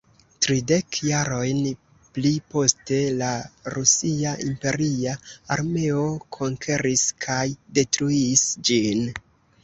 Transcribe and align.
Tridek 0.43 0.95
jarojn 1.07 1.57
pli 2.13 2.29
poste, 2.53 2.97
la 3.19 3.27
rusia 3.73 4.31
imperia 4.45 5.13
armeo 5.57 6.07
konkeris 6.39 7.03
kaj 7.27 7.43
detruis 7.79 8.47
ĝin. 8.71 9.05